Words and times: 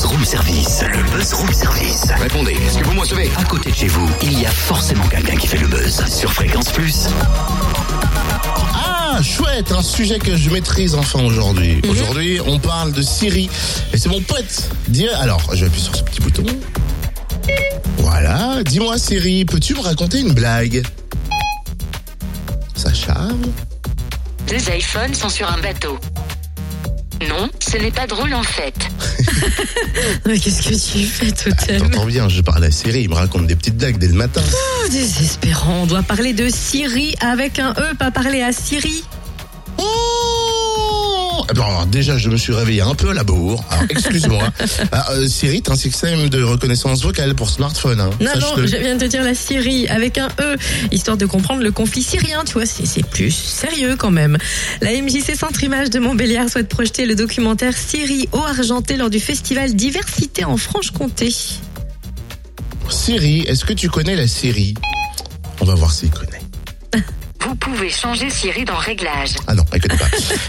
buzz 0.00 0.06
room 0.06 0.24
service. 0.24 0.82
Le 0.82 1.02
buzz 1.10 1.32
room 1.34 1.52
service. 1.52 2.04
Répondez, 2.18 2.52
est-ce 2.52 2.78
que 2.78 2.84
vous 2.84 2.94
me 2.94 3.00
recevez? 3.00 3.30
À 3.36 3.44
côté 3.44 3.70
de 3.70 3.76
chez 3.76 3.88
vous, 3.88 4.08
il 4.22 4.40
y 4.40 4.46
a 4.46 4.50
forcément 4.50 5.06
quelqu'un 5.08 5.36
qui 5.36 5.46
fait 5.46 5.58
le 5.58 5.66
buzz. 5.66 6.02
Sur 6.06 6.32
Fréquence 6.32 6.70
Plus. 6.72 7.08
Ah, 8.74 9.18
chouette, 9.22 9.72
un 9.72 9.82
sujet 9.82 10.18
que 10.18 10.36
je 10.36 10.48
maîtrise 10.48 10.94
enfin 10.94 11.22
aujourd'hui. 11.22 11.82
Aujourd'hui, 11.86 12.40
on 12.46 12.58
parle 12.58 12.92
de 12.92 13.02
Siri. 13.02 13.50
Et 13.92 13.98
c'est 13.98 14.08
mon 14.08 14.22
pote. 14.22 14.70
Dis, 14.88 15.08
alors, 15.08 15.42
je 15.52 15.60
vais 15.60 15.66
appuyer 15.66 15.84
sur 15.84 15.94
ce 15.94 16.02
petit 16.02 16.20
bouton. 16.20 16.46
Voilà. 17.98 18.62
Dis-moi, 18.64 18.96
Siri, 18.96 19.44
peux-tu 19.44 19.74
me 19.74 19.80
raconter 19.80 20.20
une 20.20 20.32
blague? 20.32 20.82
Ça 22.74 22.94
charme 22.94 23.42
Deux 24.48 24.70
iPhones 24.70 25.14
sont 25.14 25.28
sur 25.28 25.50
un 25.50 25.58
bateau. 25.58 25.98
Non, 27.28 27.50
ce 27.58 27.76
n'est 27.76 27.90
pas 27.90 28.06
drôle 28.06 28.32
en 28.32 28.42
fait. 28.42 28.74
Mais 30.26 30.38
qu'est-ce 30.38 30.62
que 30.62 30.98
tu 30.98 31.04
fais, 31.04 31.32
Totem 31.32 31.90
T'entends 31.90 32.06
bien, 32.06 32.28
je 32.28 32.40
parle 32.40 32.64
à 32.64 32.70
Siri, 32.70 33.02
il 33.02 33.10
me 33.10 33.14
raconte 33.14 33.46
des 33.46 33.56
petites 33.56 33.76
blagues 33.76 33.98
dès 33.98 34.08
le 34.08 34.14
matin. 34.14 34.42
Oh, 34.52 34.88
Désespérant, 34.90 35.82
on 35.82 35.86
doit 35.86 36.02
parler 36.02 36.32
de 36.32 36.48
Siri 36.48 37.14
avec 37.20 37.58
un 37.58 37.72
E, 37.72 37.94
pas 37.98 38.10
parler 38.10 38.42
à 38.42 38.52
Siri. 38.52 39.04
Oh 39.78 40.39
alors, 41.50 41.86
déjà, 41.86 42.16
je 42.16 42.30
me 42.30 42.36
suis 42.36 42.52
réveillé 42.52 42.80
un 42.80 42.94
peu 42.94 43.10
à 43.10 43.14
la 43.14 43.24
bourre. 43.24 43.64
Alors, 43.70 43.84
excuse-moi. 43.88 44.42
Ah, 44.92 45.12
euh, 45.12 45.28
Siri, 45.28 45.62
t'as 45.62 45.72
un 45.72 45.76
système 45.76 46.28
de 46.28 46.42
reconnaissance 46.42 47.02
vocale 47.02 47.34
pour 47.34 47.50
smartphone. 47.50 48.00
Hein. 48.00 48.10
Non, 48.20 48.30
je 48.56 48.76
viens 48.76 48.96
de 48.96 49.00
te 49.00 49.04
dire 49.04 49.22
la 49.22 49.34
Syrie 49.34 49.86
avec 49.88 50.18
un 50.18 50.28
E, 50.40 50.56
histoire 50.90 51.16
de 51.16 51.26
comprendre 51.26 51.62
le 51.62 51.70
conflit 51.70 52.02
syrien, 52.02 52.44
tu 52.44 52.54
vois, 52.54 52.66
c'est 52.66 53.06
plus 53.06 53.30
sérieux 53.30 53.96
quand 53.96 54.10
même. 54.10 54.38
La 54.80 54.90
MJC 54.92 55.36
Centre 55.36 55.62
Image 55.62 55.90
de 55.90 55.98
Montbéliard 55.98 56.48
souhaite 56.48 56.68
projeter 56.68 57.06
le 57.06 57.14
documentaire 57.14 57.76
Syrie 57.76 58.28
au 58.32 58.38
argenté 58.38 58.96
lors 58.96 59.10
du 59.10 59.20
festival 59.20 59.74
Diversité 59.74 60.44
en 60.44 60.56
Franche-Comté. 60.56 61.32
Siri, 62.88 63.40
est-ce 63.42 63.64
que 63.64 63.72
tu 63.72 63.88
connais 63.88 64.16
la 64.16 64.26
série 64.26 64.74
On 65.60 65.64
va 65.64 65.74
voir 65.74 65.92
s'il 65.92 66.10
connaît. 66.10 66.29
Vous 67.50 67.56
pouvez 67.56 67.90
changer 67.90 68.30
Siri 68.30 68.64
dans 68.64 68.76
Réglages. 68.76 69.34
Ah 69.48 69.56
non, 69.56 69.64
elle 69.72 69.80
connaît 69.80 69.96
pas. 69.96 70.06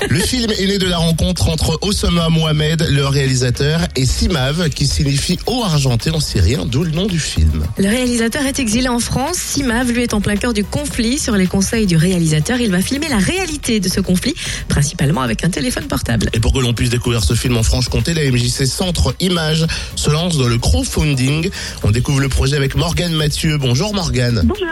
Le 0.07 0.19
film 0.19 0.52
est 0.52 0.67
né 0.67 0.77
de 0.77 0.85
la 0.85 0.99
rencontre 0.99 1.49
entre 1.49 1.80
Osama 1.81 2.30
Mohamed, 2.30 2.85
le 2.91 3.08
réalisateur, 3.08 3.88
et 3.95 4.05
Simav, 4.05 4.69
qui 4.69 4.85
signifie 4.85 5.39
eau 5.47 5.63
argentée 5.63 6.11
en 6.11 6.19
syrien, 6.19 6.63
d'où 6.63 6.83
le 6.83 6.91
nom 6.91 7.08
du 7.08 7.17
film. 7.17 7.66
Le 7.80 7.89
réalisateur 7.89 8.45
est 8.45 8.59
exilé 8.59 8.88
en 8.88 8.99
France. 8.99 9.38
Simav, 9.38 9.91
lui, 9.91 10.03
est 10.03 10.13
en 10.13 10.21
plein 10.21 10.35
cœur 10.35 10.53
du 10.53 10.63
conflit. 10.63 11.17
Sur 11.17 11.35
les 11.38 11.47
conseils 11.47 11.88
du 11.88 11.97
réalisateur, 11.97 12.61
il 12.61 12.69
va 12.69 12.81
filmer 12.81 13.09
la 13.09 13.17
réalité 13.17 13.80
de 13.80 13.89
ce 13.89 13.99
conflit, 13.99 14.36
principalement 14.67 15.21
avec 15.21 15.43
un 15.43 15.49
téléphone 15.49 15.88
portable. 15.88 16.30
Et 16.33 16.39
pour 16.39 16.53
que 16.53 16.59
l'on 16.59 16.75
puisse 16.75 16.91
découvrir 16.91 17.23
ce 17.23 17.33
film 17.33 17.58
en 17.58 17.63
Franche-Comté, 17.63 18.13
la 18.13 18.30
MJC 18.30 18.67
Centre 18.67 19.15
Image 19.19 19.65
se 19.95 20.11
lance 20.11 20.38
dans 20.38 20.47
le 20.47 20.59
crowdfunding. 20.59 21.49
On 21.81 21.89
découvre 21.89 22.19
le 22.19 22.30
projet 22.30 22.58
avec 22.58 22.75
Morgane 22.75 23.13
Mathieu. 23.13 23.58
Bonjour 23.58 23.91
Morgane. 23.91 24.43
Bonjour. 24.45 24.67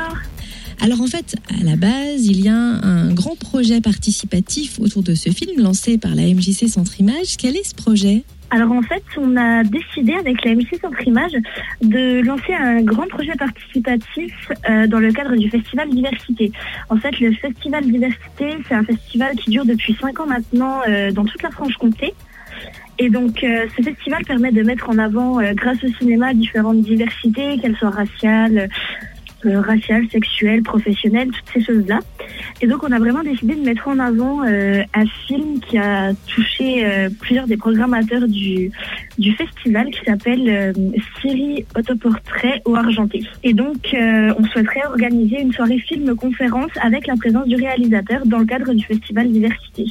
Alors 0.81 1.01
en 1.01 1.07
fait, 1.07 1.35
à 1.59 1.63
la 1.63 1.75
base, 1.75 2.25
il 2.25 2.41
y 2.41 2.47
a 2.47 2.55
un 2.55 3.13
grand 3.13 3.37
projet 3.37 3.81
participatif 3.81 4.79
autour 4.79 5.03
de 5.03 5.13
ce 5.13 5.29
film 5.29 5.61
lancé 5.61 5.97
par 5.97 6.15
la 6.15 6.23
MJC 6.23 6.69
Centre 6.69 6.99
Image. 6.99 7.35
Quel 7.37 7.57
est 7.57 7.67
ce 7.67 7.75
projet? 7.75 8.23
Alors 8.51 8.71
en 8.71 8.81
fait, 8.81 9.03
on 9.17 9.35
a 9.35 9.63
décidé 9.63 10.13
avec 10.13 10.43
la 10.43 10.55
MJC 10.55 10.79
Centre 10.81 11.05
Image 11.05 11.33
de 11.81 12.21
lancer 12.21 12.53
un 12.53 12.81
grand 12.81 13.07
projet 13.07 13.33
participatif 13.37 14.33
euh, 14.69 14.87
dans 14.87 14.99
le 14.99 15.11
cadre 15.11 15.35
du 15.35 15.49
festival 15.49 15.89
Diversité. 15.89 16.51
En 16.89 16.95
fait, 16.95 17.19
le 17.19 17.33
festival 17.33 17.83
Diversité, 17.83 18.57
c'est 18.67 18.73
un 18.73 18.83
festival 18.83 19.35
qui 19.35 19.51
dure 19.51 19.65
depuis 19.65 19.95
cinq 20.01 20.19
ans 20.21 20.27
maintenant 20.27 20.79
euh, 20.87 21.11
dans 21.11 21.25
toute 21.25 21.43
la 21.43 21.51
Franche-Comté. 21.51 22.13
Et 22.97 23.09
donc, 23.09 23.43
euh, 23.43 23.65
ce 23.77 23.83
festival 23.83 24.23
permet 24.25 24.51
de 24.51 24.63
mettre 24.63 24.89
en 24.89 24.97
avant, 24.97 25.39
grâce 25.53 25.83
au 25.83 25.87
cinéma, 25.99 26.33
différentes 26.33 26.81
diversités, 26.81 27.57
qu'elles 27.59 27.75
soient 27.77 27.91
raciales, 27.91 28.69
raciales, 29.43 30.05
sexuelles, 30.11 30.63
professionnelles, 30.63 31.29
toutes 31.29 31.53
ces 31.53 31.63
choses-là. 31.63 31.99
Et 32.61 32.67
donc, 32.67 32.83
on 32.83 32.91
a 32.91 32.99
vraiment 32.99 33.23
décidé 33.23 33.55
de 33.55 33.61
mettre 33.61 33.87
en 33.87 33.99
avant 33.99 34.43
euh, 34.45 34.83
un 34.93 35.05
film 35.27 35.59
qui 35.61 35.77
a 35.77 36.13
touché 36.27 36.85
euh, 36.85 37.09
plusieurs 37.19 37.47
des 37.47 37.57
programmateurs 37.57 38.27
du, 38.27 38.71
du 39.17 39.31
festival 39.33 39.89
qui 39.91 39.99
s'appelle 40.05 40.49
euh, 40.49 40.73
Série 41.21 41.65
Autoportrait 41.77 42.61
au 42.65 42.75
Argenté. 42.75 43.23
Et 43.43 43.53
donc, 43.53 43.93
euh, 43.93 44.33
on 44.37 44.45
souhaiterait 44.45 44.85
organiser 44.85 45.41
une 45.41 45.53
soirée 45.53 45.79
film-conférence 45.79 46.71
avec 46.81 47.07
la 47.07 47.15
présence 47.15 47.47
du 47.47 47.55
réalisateur 47.55 48.25
dans 48.25 48.39
le 48.39 48.45
cadre 48.45 48.73
du 48.73 48.83
festival 48.83 49.31
Diversité. 49.31 49.85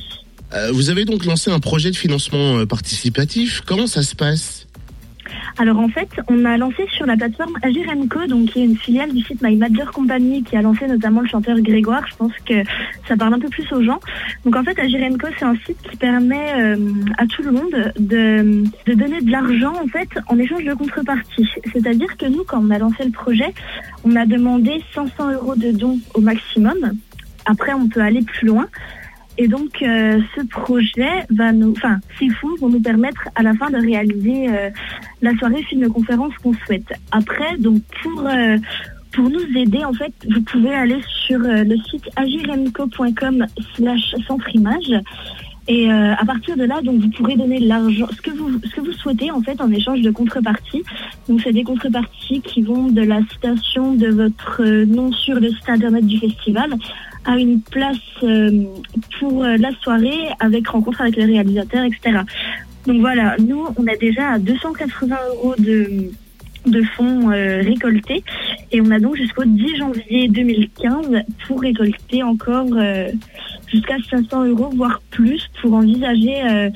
Euh, 0.54 0.70
vous 0.72 0.90
avez 0.90 1.04
donc 1.04 1.24
lancé 1.24 1.50
un 1.50 1.60
projet 1.60 1.90
de 1.90 1.96
financement 1.96 2.58
euh, 2.58 2.66
participatif. 2.66 3.62
Comment 3.66 3.86
ça 3.86 4.02
se 4.02 4.14
passe? 4.14 4.57
Alors 5.58 5.80
en 5.80 5.88
fait, 5.88 6.08
on 6.28 6.44
a 6.44 6.56
lancé 6.56 6.86
sur 6.92 7.04
la 7.04 7.16
plateforme 7.16 7.52
Agir 7.62 7.86
Co, 8.08 8.26
donc 8.26 8.50
qui 8.50 8.60
est 8.60 8.64
une 8.64 8.76
filiale 8.76 9.12
du 9.12 9.20
site 9.22 9.42
My 9.42 9.56
Major 9.56 9.90
Company, 9.90 10.44
qui 10.44 10.56
a 10.56 10.62
lancé 10.62 10.86
notamment 10.86 11.20
le 11.20 11.26
chanteur 11.26 11.58
Grégoire. 11.60 12.06
Je 12.08 12.14
pense 12.14 12.32
que 12.46 12.62
ça 13.08 13.16
parle 13.16 13.34
un 13.34 13.40
peu 13.40 13.48
plus 13.48 13.70
aux 13.72 13.82
gens. 13.82 13.98
Donc 14.44 14.54
en 14.54 14.62
fait, 14.62 14.78
Agir 14.78 15.00
Co, 15.20 15.26
c'est 15.36 15.44
un 15.44 15.56
site 15.66 15.78
qui 15.82 15.96
permet 15.96 16.52
euh, 16.56 16.76
à 17.18 17.26
tout 17.26 17.42
le 17.42 17.50
monde 17.50 17.92
de, 17.98 18.62
de 18.86 18.94
donner 18.94 19.20
de 19.20 19.32
l'argent 19.32 19.72
en 19.82 19.88
fait 19.88 20.08
en 20.28 20.38
échange 20.38 20.62
de 20.62 20.74
contrepartie. 20.74 21.48
C'est-à-dire 21.72 22.16
que 22.16 22.26
nous, 22.26 22.44
quand 22.44 22.62
on 22.64 22.70
a 22.70 22.78
lancé 22.78 23.04
le 23.04 23.10
projet, 23.10 23.52
on 24.04 24.14
a 24.14 24.26
demandé 24.26 24.80
500 24.94 25.32
euros 25.32 25.56
de 25.56 25.72
dons 25.72 25.98
au 26.14 26.20
maximum. 26.20 26.76
Après, 27.46 27.72
on 27.72 27.88
peut 27.88 28.00
aller 28.00 28.22
plus 28.22 28.46
loin. 28.46 28.68
Et 29.40 29.46
donc, 29.46 29.82
euh, 29.82 30.20
ce 30.36 30.44
projet 30.46 31.24
va 31.30 31.52
nous, 31.52 31.70
enfin, 31.70 32.00
ces 32.18 32.28
fonds 32.28 32.56
vont 32.60 32.68
nous 32.68 32.80
permettre 32.80 33.28
à 33.36 33.44
la 33.44 33.54
fin 33.54 33.70
de 33.70 33.76
réaliser 33.76 34.48
euh, 34.48 34.68
la 35.22 35.32
soirée 35.36 35.62
film-conférence 35.62 36.34
qu'on 36.42 36.54
souhaite. 36.66 36.92
Après, 37.12 37.56
donc, 37.58 37.80
pour, 38.02 38.26
euh, 38.26 38.58
pour 39.12 39.30
nous 39.30 39.56
aider, 39.56 39.84
en 39.84 39.92
fait, 39.92 40.12
vous 40.28 40.42
pouvez 40.42 40.74
aller 40.74 41.00
sur 41.24 41.38
le 41.38 41.76
site 41.88 42.08
agiremco.com 42.16 43.46
slash 43.76 44.16
centre 44.26 44.52
image. 44.54 44.92
Et 45.70 45.90
à 45.90 46.24
partir 46.24 46.56
de 46.56 46.64
là, 46.64 46.80
donc 46.80 46.98
vous 47.02 47.10
pourrez 47.10 47.36
donner 47.36 47.58
l'argent, 47.58 48.06
ce 48.10 48.22
que 48.22 48.30
vous 48.30 48.58
ce 48.64 48.76
que 48.76 48.80
vous 48.80 48.92
souhaitez 48.92 49.30
en 49.30 49.42
fait 49.42 49.60
en 49.60 49.70
échange 49.70 50.00
de 50.00 50.10
contreparties. 50.10 50.82
Donc 51.28 51.42
c'est 51.42 51.52
des 51.52 51.62
contreparties 51.62 52.40
qui 52.40 52.62
vont 52.62 52.88
de 52.88 53.02
la 53.02 53.20
citation 53.30 53.92
de 53.92 54.08
votre 54.08 54.64
nom 54.86 55.12
sur 55.12 55.38
le 55.38 55.50
site 55.50 55.68
internet 55.68 56.06
du 56.06 56.18
festival 56.18 56.70
à 57.28 57.36
une 57.36 57.60
place 57.60 57.96
euh, 58.22 58.64
pour 59.20 59.44
euh, 59.44 59.58
la 59.58 59.70
soirée 59.82 60.28
avec 60.40 60.66
rencontre 60.66 61.02
avec 61.02 61.16
les 61.16 61.26
réalisateurs, 61.26 61.84
etc. 61.84 62.20
Donc 62.86 63.00
voilà, 63.00 63.36
nous 63.38 63.66
on 63.76 63.86
est 63.86 63.98
déjà 63.98 64.30
à 64.30 64.38
280 64.38 65.16
euros 65.34 65.54
de 65.58 66.10
de 66.66 66.82
fonds 66.96 67.30
euh, 67.30 67.62
récoltés 67.62 68.24
et 68.72 68.80
on 68.80 68.90
a 68.90 68.98
donc 68.98 69.16
jusqu'au 69.16 69.44
10 69.44 69.76
janvier 69.76 70.28
2015 70.28 71.22
pour 71.46 71.60
récolter 71.60 72.22
encore 72.22 72.68
jusqu'à 73.68 73.96
500 74.10 74.46
euros 74.46 74.70
voire 74.74 75.00
plus 75.10 75.48
pour 75.60 75.74
envisager 75.74 76.70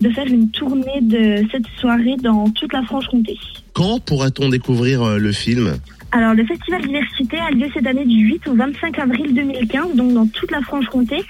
de 0.00 0.10
faire 0.10 0.26
une 0.26 0.50
tournée 0.50 1.00
de 1.02 1.44
cette 1.52 1.66
soirée 1.78 2.16
dans 2.20 2.50
toute 2.50 2.72
la 2.72 2.82
Franche-Comté. 2.82 3.36
Quand 3.74 4.00
pourra-t-on 4.00 4.48
découvrir 4.48 5.18
le 5.18 5.32
film? 5.32 5.78
Alors, 6.10 6.32
le 6.32 6.44
Festival 6.46 6.82
Diversité 6.82 7.38
a 7.38 7.50
lieu 7.50 7.68
cette 7.74 7.86
année 7.86 8.06
du 8.06 8.16
8 8.16 8.48
au 8.48 8.54
25 8.54 8.98
avril 8.98 9.34
2015, 9.34 9.94
donc 9.94 10.12
dans 10.14 10.26
toute 10.26 10.50
la 10.50 10.62
Franche-Comté. 10.62 11.22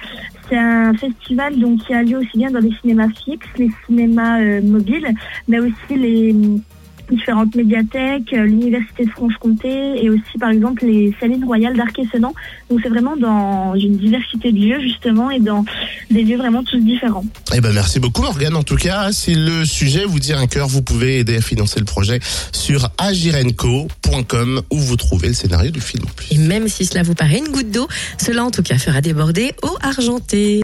C'est 0.48 0.56
un 0.56 0.94
festival 0.94 1.54
qui 1.84 1.94
a 1.94 2.02
lieu 2.02 2.18
aussi 2.18 2.38
bien 2.38 2.50
dans 2.50 2.60
les 2.60 2.72
cinémas 2.80 3.08
fixes, 3.08 3.48
les 3.58 3.70
cinémas 3.86 4.40
euh, 4.40 4.62
mobiles, 4.62 5.12
mais 5.48 5.58
aussi 5.58 5.74
les 5.90 6.34
différentes 7.10 7.54
médiathèques, 7.54 8.32
euh, 8.32 8.44
l'Université 8.44 9.04
de 9.04 9.10
Franche-Comté 9.10 10.04
et 10.04 10.10
aussi 10.10 10.38
par 10.38 10.50
exemple 10.50 10.84
les 10.84 11.14
salines 11.20 11.44
royales 11.44 11.76
d'Arc-et-Sedan. 11.76 12.34
Donc 12.70 12.80
c'est 12.82 12.88
vraiment 12.88 13.16
dans 13.16 13.74
une 13.74 13.96
diversité 13.96 14.52
de 14.52 14.58
lieux 14.58 14.80
justement 14.80 15.30
et 15.30 15.40
dans 15.40 15.64
des 16.10 16.22
lieux 16.22 16.36
vraiment 16.36 16.62
tous 16.62 16.78
différents. 16.78 17.24
Eh 17.54 17.60
ben 17.60 17.72
merci 17.72 18.00
beaucoup 18.00 18.22
Morgane. 18.22 18.56
En 18.56 18.62
tout 18.62 18.76
cas, 18.76 19.12
si 19.12 19.34
le 19.34 19.64
sujet 19.64 20.04
vous 20.04 20.18
tient 20.18 20.40
à 20.40 20.46
cœur, 20.46 20.68
vous 20.68 20.82
pouvez 20.82 21.18
aider 21.20 21.36
à 21.36 21.40
financer 21.40 21.78
le 21.78 21.86
projet 21.86 22.20
sur 22.52 22.88
agirenco.com 22.98 24.62
où 24.70 24.78
vous 24.78 24.96
trouvez 24.96 25.28
le 25.28 25.34
scénario 25.34 25.70
du 25.70 25.80
film 25.80 26.04
en 26.04 26.12
plus. 26.14 26.34
Et 26.34 26.38
même 26.38 26.68
si 26.68 26.84
cela 26.84 27.02
vous 27.02 27.14
paraît 27.14 27.38
une 27.38 27.52
goutte 27.52 27.70
d'eau, 27.70 27.88
cela 28.18 28.44
en 28.44 28.50
tout 28.50 28.62
cas 28.62 28.78
fera 28.78 29.00
déborder 29.00 29.52
eau 29.62 29.76
argentée. 29.82 30.56